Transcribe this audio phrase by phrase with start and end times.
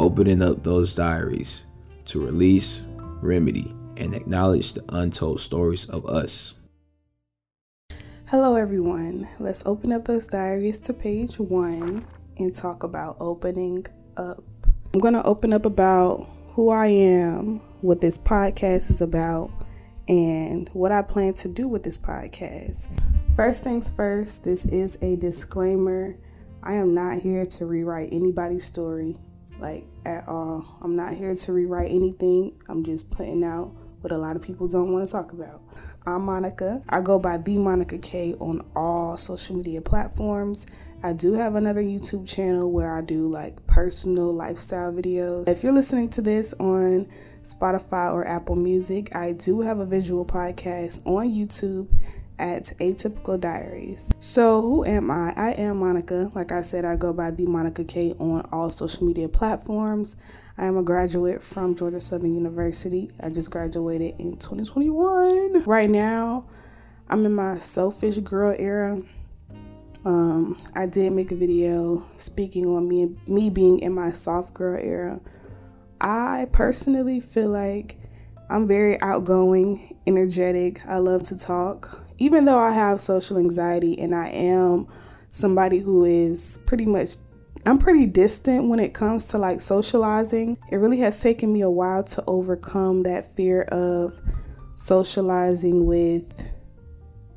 [0.00, 1.66] opening up those diaries
[2.06, 2.86] to release,
[3.20, 6.58] remedy, and acknowledge the untold stories of us.
[8.28, 9.26] Hello, everyone.
[9.38, 12.04] Let's open up those diaries to page one
[12.38, 13.84] and talk about opening
[14.16, 14.38] up.
[14.94, 19.50] I'm going to open up about who I am, what this podcast is about,
[20.08, 22.90] and what I plan to do with this podcast.
[23.36, 26.16] First things first, this is a disclaimer.
[26.62, 29.16] I am not here to rewrite anybody's story,
[29.60, 30.78] like at all.
[30.82, 32.60] I'm not here to rewrite anything.
[32.68, 35.60] I'm just putting out what a lot of people don't want to talk about.
[36.06, 36.80] I'm Monica.
[36.88, 40.66] I go by the Monica K on all social media platforms.
[41.02, 45.48] I do have another YouTube channel where I do like personal lifestyle videos.
[45.48, 47.06] If you're listening to this on
[47.42, 51.88] Spotify or Apple Music, I do have a visual podcast on YouTube
[52.40, 54.12] at Atypical Diaries.
[54.18, 55.32] So, who am I?
[55.36, 56.30] I am Monica.
[56.34, 60.16] Like I said, I go by the Monica K on all social media platforms.
[60.56, 63.10] I am a graduate from Georgia Southern University.
[63.22, 65.64] I just graduated in 2021.
[65.64, 66.48] Right now,
[67.08, 68.98] I'm in my selfish girl era.
[70.04, 74.78] Um, I did make a video speaking on me me being in my soft girl
[74.82, 75.20] era.
[76.00, 77.96] I personally feel like
[78.48, 80.80] I'm very outgoing, energetic.
[80.86, 82.09] I love to talk.
[82.20, 84.86] Even though I have social anxiety and I am
[85.28, 87.16] somebody who is pretty much
[87.66, 90.56] I'm pretty distant when it comes to like socializing.
[90.70, 94.18] It really has taken me a while to overcome that fear of
[94.76, 96.56] socializing with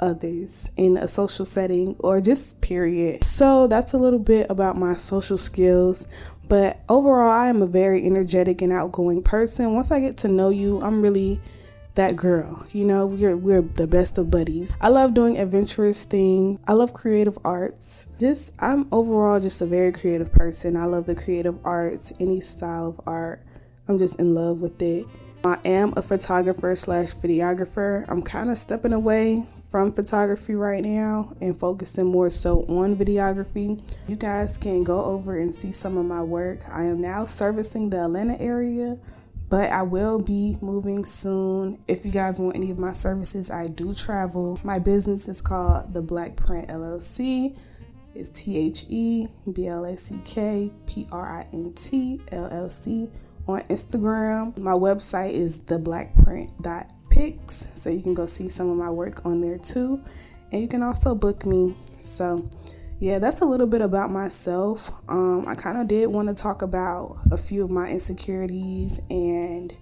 [0.00, 3.22] others in a social setting or just period.
[3.24, 6.08] So that's a little bit about my social skills.
[6.48, 9.74] But overall, I am a very energetic and outgoing person.
[9.74, 11.40] Once I get to know you, I'm really
[11.96, 12.64] that girl.
[12.72, 14.72] You know, we're we're the best of buddies.
[14.80, 16.60] I love doing adventurous things.
[16.68, 18.08] I love creative arts.
[18.20, 20.76] Just I'm overall just a very creative person.
[20.76, 23.40] I love the creative arts, any style of art.
[23.88, 25.06] I'm just in love with it.
[25.44, 28.04] I am a photographer slash videographer.
[28.08, 33.80] I'm kind of stepping away from photography right now and focusing more so on videography.
[34.08, 36.60] You guys can go over and see some of my work.
[36.70, 38.98] I am now servicing the Atlanta area
[39.48, 41.78] but I will be moving soon.
[41.86, 44.58] If you guys want any of my services, I do travel.
[44.64, 47.56] My business is called The Black Print LLC.
[48.14, 52.48] It's T H E B L A C K P R I N T L
[52.50, 53.10] L C
[53.46, 54.56] on Instagram.
[54.58, 59.58] My website is theblackprint.pics, so you can go see some of my work on there
[59.58, 60.02] too.
[60.50, 61.76] And you can also book me.
[62.00, 62.48] So,
[62.98, 64.90] yeah, that's a little bit about myself.
[65.08, 69.76] Um, I kind of did want to talk about a few of my insecurities and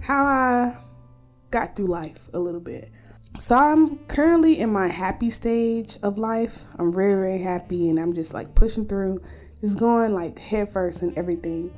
[0.00, 0.74] how I
[1.50, 2.86] got through life a little bit.
[3.38, 6.64] So I'm currently in my happy stage of life.
[6.78, 9.20] I'm very, very happy and I'm just like pushing through,
[9.60, 11.72] just going like head first and everything.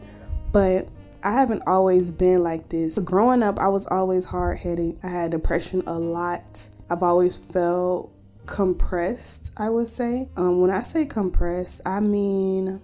[0.53, 0.89] But
[1.23, 2.99] I haven't always been like this.
[3.01, 4.99] Growing up, I was always hard headed.
[5.03, 6.69] I had depression a lot.
[6.89, 8.13] I've always felt
[8.47, 10.29] compressed, I would say.
[10.37, 12.81] Um, when I say compressed, I mean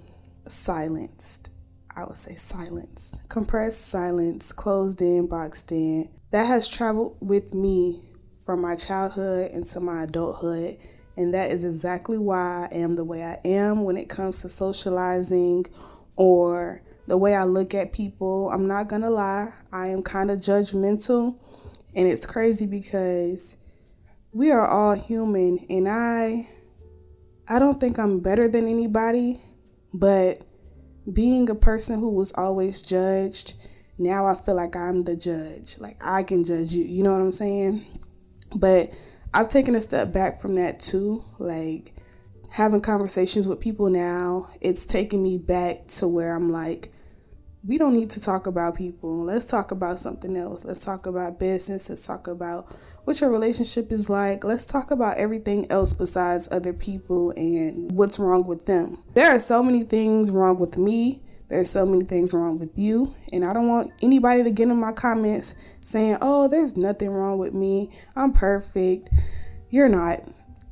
[0.47, 1.55] silenced.
[1.95, 3.29] I would say silenced.
[3.29, 6.09] Compressed, silenced, closed in, boxed in.
[6.31, 8.03] That has traveled with me
[8.45, 10.77] from my childhood into my adulthood.
[11.17, 14.49] And that is exactly why I am the way I am when it comes to
[14.49, 15.67] socializing
[16.17, 18.51] or the way I look at people.
[18.51, 21.39] I'm not gonna lie, I am kind of judgmental.
[21.95, 23.59] And it's crazy because
[24.33, 26.47] we are all human and I
[27.49, 29.41] I don't think I'm better than anybody,
[29.93, 30.39] but
[31.13, 33.55] being a person who was always judged,
[33.99, 35.79] now I feel like I'm the judge.
[35.79, 37.85] Like I can judge you, you know what I'm saying?
[38.57, 38.91] But
[39.35, 41.23] I've taken a step back from that too.
[41.39, 41.93] Like
[42.55, 46.91] having conversations with people now, it's taken me back to where I'm like,
[47.65, 49.25] we don't need to talk about people.
[49.25, 50.65] Let's talk about something else.
[50.65, 51.89] Let's talk about business.
[51.89, 52.65] Let's talk about
[53.05, 54.43] what your relationship is like.
[54.43, 58.99] Let's talk about everything else besides other people and what's wrong with them.
[59.15, 61.23] There are so many things wrong with me.
[61.49, 63.15] There's so many things wrong with you.
[63.33, 67.39] And I don't want anybody to get in my comments saying, oh, there's nothing wrong
[67.39, 67.91] with me.
[68.17, 69.11] I'm perfect.
[69.71, 70.21] You're not.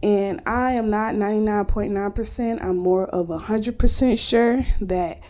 [0.02, 2.64] And I am not 99.9%.
[2.64, 5.20] I'm more of 100% sure that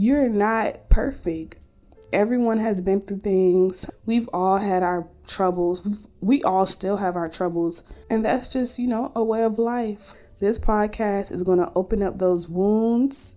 [0.00, 1.56] you're not perfect.
[2.10, 3.90] Everyone has been through things.
[4.06, 5.84] We've all had our troubles.
[5.84, 7.84] we we all still have our troubles.
[8.08, 10.14] And that's just, you know, a way of life.
[10.38, 13.36] This podcast is going to open up those wounds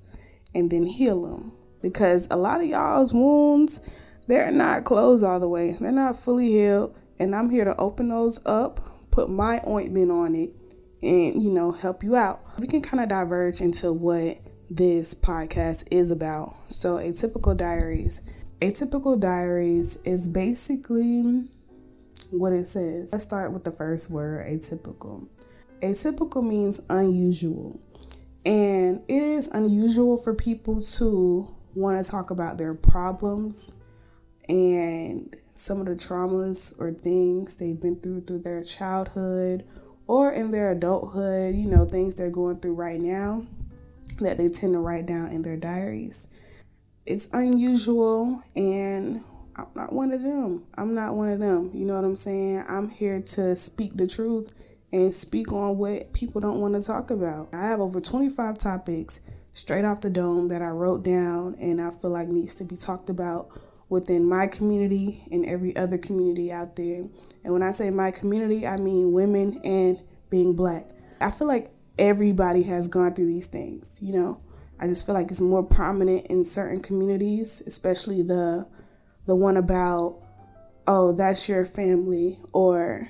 [0.55, 1.51] and then heal them.
[1.81, 3.81] Because a lot of y'all's wounds,
[4.29, 6.95] they're not closed all the way, they're not fully healed.
[7.19, 8.79] And I'm here to open those up,
[9.11, 10.51] put my ointment on it,
[11.01, 12.39] and, you know, help you out.
[12.57, 14.37] We can kind of diverge into what
[14.75, 16.55] this podcast is about.
[16.67, 18.23] So, Atypical Diaries.
[18.59, 21.45] Atypical Diaries is basically
[22.31, 23.11] what it says.
[23.11, 25.27] Let's start with the first word atypical.
[25.81, 27.79] Atypical means unusual.
[28.45, 33.75] And it is unusual for people to want to talk about their problems
[34.49, 39.65] and some of the traumas or things they've been through through their childhood
[40.07, 43.45] or in their adulthood, you know, things they're going through right now
[44.19, 46.29] that they tend to write down in their diaries.
[47.05, 49.21] It's unusual and
[49.55, 50.65] I'm not one of them.
[50.75, 51.71] I'm not one of them.
[51.73, 52.65] You know what I'm saying?
[52.67, 54.53] I'm here to speak the truth
[54.91, 57.49] and speak on what people don't want to talk about.
[57.53, 59.21] I have over 25 topics
[59.51, 62.75] straight off the dome that I wrote down and I feel like needs to be
[62.75, 63.49] talked about
[63.89, 67.05] within my community and every other community out there.
[67.43, 70.85] And when I say my community, I mean women and being black.
[71.21, 74.41] I feel like everybody has gone through these things, you know.
[74.79, 78.67] I just feel like it's more prominent in certain communities, especially the
[79.25, 80.19] the one about
[80.87, 83.07] oh, that's your family or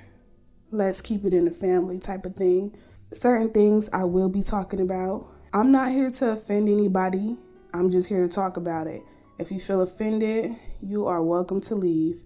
[0.71, 2.75] let's keep it in the family type of thing.
[3.12, 5.25] Certain things I will be talking about.
[5.53, 7.38] I'm not here to offend anybody.
[7.74, 9.01] I'm just here to talk about it.
[9.39, 10.51] If you feel offended,
[10.81, 12.21] you are welcome to leave.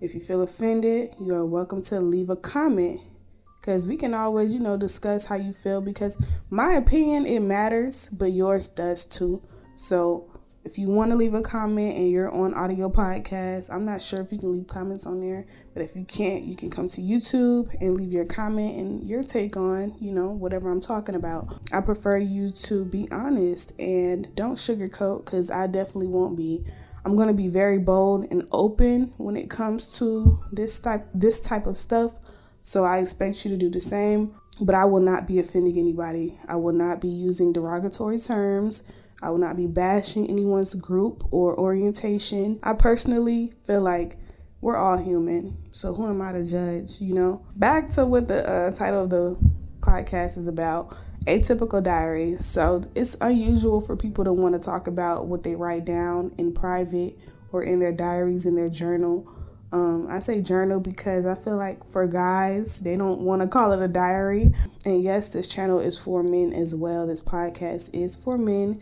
[0.00, 3.00] If you feel offended, you are welcome to leave a comment
[3.62, 6.20] because we can always, you know, discuss how you feel because
[6.50, 9.40] my opinion it matters, but yours does too.
[9.76, 10.28] So
[10.64, 14.20] if you want to leave a comment and you're on audio podcast, I'm not sure
[14.20, 17.00] if you can leave comments on there, but if you can't, you can come to
[17.00, 21.60] YouTube and leave your comment and your take on, you know, whatever I'm talking about.
[21.72, 26.64] I prefer you to be honest and don't sugarcoat cuz I definitely won't be.
[27.04, 31.40] I'm going to be very bold and open when it comes to this type this
[31.40, 32.14] type of stuff.
[32.62, 36.38] So I expect you to do the same, but I will not be offending anybody.
[36.48, 38.90] I will not be using derogatory terms.
[39.22, 42.58] I will not be bashing anyone's group or orientation.
[42.62, 44.16] I personally feel like
[44.60, 45.58] we're all human.
[45.72, 47.44] So who am I to judge, you know?
[47.56, 49.36] Back to what the uh, title of the
[49.80, 52.44] podcast is about atypical diaries.
[52.44, 56.52] So it's unusual for people to want to talk about what they write down in
[56.52, 57.18] private
[57.50, 59.28] or in their diaries, in their journal.
[59.72, 63.72] Um, I say journal because I feel like for guys, they don't want to call
[63.72, 64.52] it a diary.
[64.84, 67.06] And yes, this channel is for men as well.
[67.06, 68.80] This podcast is for men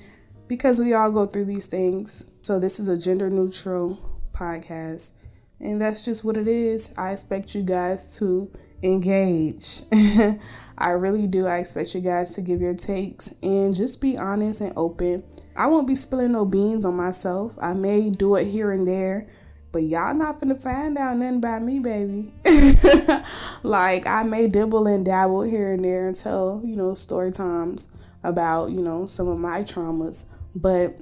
[0.48, 2.30] because we all go through these things.
[2.42, 3.98] So, this is a gender neutral
[4.32, 5.12] podcast.
[5.60, 6.92] And that's just what it is.
[6.96, 8.50] I expect you guys to
[8.82, 9.82] engage.
[10.78, 11.46] I really do.
[11.46, 15.22] I expect you guys to give your takes and just be honest and open.
[15.56, 17.58] I won't be spilling no beans on myself.
[17.60, 19.28] I may do it here and there,
[19.72, 22.32] but y'all not finna find out nothing about me, baby.
[23.62, 27.90] like I may dibble and dabble here and there and tell, you know story times
[28.22, 30.94] about you know some of my traumas but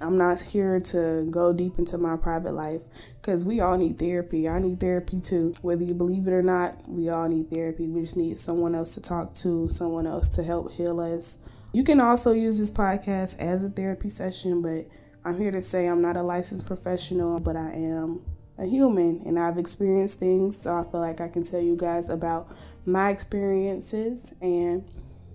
[0.00, 2.82] I'm not here to go deep into my private life
[3.20, 4.46] because we all need therapy.
[4.46, 5.54] I need therapy too.
[5.62, 7.88] Whether you believe it or not, we all need therapy.
[7.88, 11.38] We just need someone else to talk to, someone else to help heal us.
[11.72, 14.86] You can also use this podcast as a therapy session, but
[15.26, 18.22] I'm here to say I'm not a licensed professional, but I am
[18.58, 22.08] a human and I've experienced things, so I feel like I can tell you guys
[22.08, 22.46] about
[22.86, 24.84] my experiences and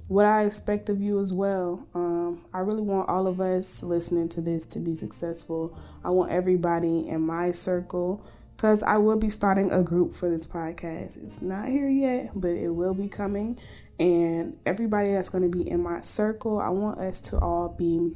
[0.08, 1.86] what I expect of you as well.
[1.94, 5.78] Um, I really want all of us listening to this to be successful.
[6.06, 8.24] I want everybody in my circle
[8.56, 11.22] because I will be starting a group for this podcast.
[11.22, 13.60] It's not here yet, but it will be coming.
[14.00, 18.14] And everybody that's going to be in my circle, I want us to all be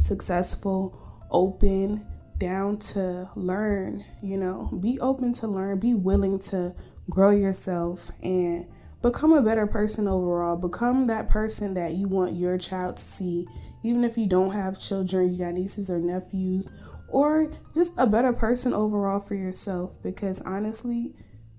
[0.00, 2.06] successful, open,
[2.38, 6.74] down to learn, you know, be open to learn, be willing to
[7.08, 8.66] grow yourself and
[9.02, 10.56] become a better person overall.
[10.56, 13.46] Become that person that you want your child to see.
[13.82, 16.70] Even if you don't have children, you got nieces or nephews,
[17.08, 20.02] or just a better person overall for yourself.
[20.02, 21.14] Because honestly,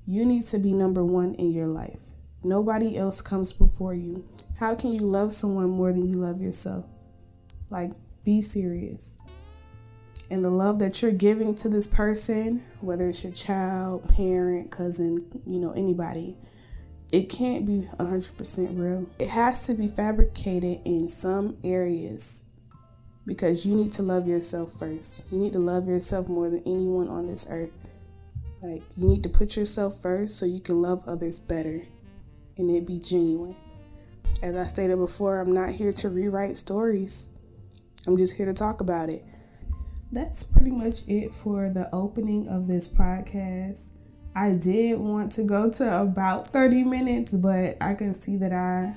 [0.05, 2.09] you need to be number one in your life.
[2.43, 4.27] Nobody else comes before you.
[4.59, 6.85] How can you love someone more than you love yourself?
[7.69, 7.91] Like,
[8.23, 9.19] be serious.
[10.29, 15.25] And the love that you're giving to this person, whether it's your child, parent, cousin,
[15.45, 16.37] you know, anybody,
[17.11, 19.09] it can't be 100% real.
[19.19, 22.45] It has to be fabricated in some areas
[23.25, 25.29] because you need to love yourself first.
[25.31, 27.71] You need to love yourself more than anyone on this earth.
[28.61, 31.81] Like, you need to put yourself first so you can love others better
[32.57, 33.55] and it be genuine.
[34.41, 37.31] As I stated before, I'm not here to rewrite stories,
[38.07, 39.23] I'm just here to talk about it.
[40.11, 43.93] That's pretty much it for the opening of this podcast.
[44.35, 48.95] I did want to go to about 30 minutes, but I can see that I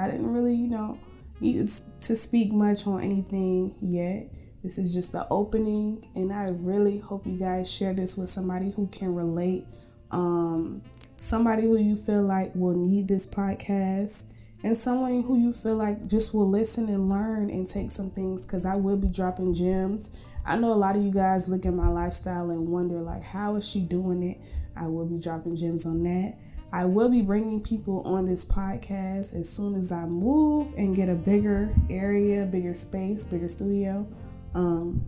[0.00, 0.98] I didn't really, you know,
[1.40, 1.68] need
[2.00, 4.30] to speak much on anything yet.
[4.62, 8.70] This is just the opening, and I really hope you guys share this with somebody
[8.70, 9.66] who can relate.
[10.10, 10.82] Um,
[11.16, 16.08] somebody who you feel like will need this podcast and someone who you feel like
[16.08, 20.16] just will listen and learn and take some things because I will be dropping gems.
[20.44, 23.56] I know a lot of you guys look at my lifestyle and wonder like how
[23.56, 24.38] is she doing it?
[24.76, 26.34] I will be dropping gems on that.
[26.72, 31.08] I will be bringing people on this podcast as soon as I move and get
[31.08, 34.06] a bigger area, bigger space, bigger studio.
[34.54, 35.06] Um,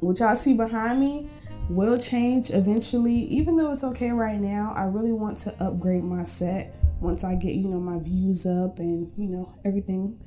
[0.00, 1.28] what y'all see behind me
[1.68, 3.12] will change eventually.
[3.12, 7.34] Even though it's okay right now, I really want to upgrade my set once I
[7.34, 10.20] get, you know, my views up and, you know, everything.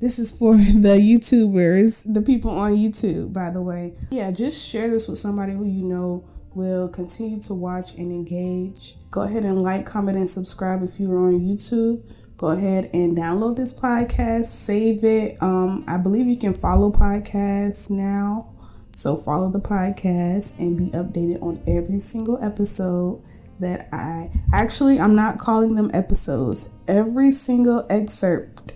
[0.00, 3.94] This is for the YouTubers, the people on YouTube, by the way.
[4.10, 8.94] Yeah, just share this with somebody who you know will continue to watch and engage.
[9.10, 12.04] Go ahead and like, comment, and subscribe if you're on YouTube.
[12.36, 15.42] Go ahead and download this podcast, save it.
[15.42, 18.54] Um, I believe you can follow podcasts now.
[18.92, 23.22] So follow the podcast and be updated on every single episode
[23.60, 26.70] that I actually I'm not calling them episodes.
[26.86, 28.74] Every single excerpt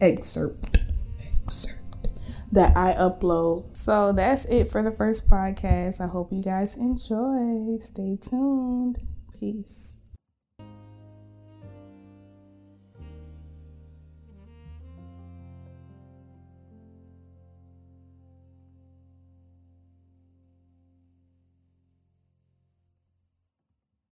[0.00, 0.78] excerpt
[1.20, 1.82] excerpt
[2.52, 3.76] that I upload.
[3.76, 6.00] So that's it for the first podcast.
[6.00, 7.78] I hope you guys enjoy.
[7.78, 8.98] Stay tuned.
[9.38, 9.96] Peace.